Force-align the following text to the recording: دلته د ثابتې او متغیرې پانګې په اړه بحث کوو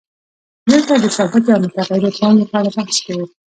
دلته 0.71 0.93
د 1.03 1.05
ثابتې 1.15 1.49
او 1.55 1.61
متغیرې 1.65 2.11
پانګې 2.19 2.45
په 2.51 2.55
اړه 2.59 2.69
بحث 2.77 2.97
کوو 3.05 3.25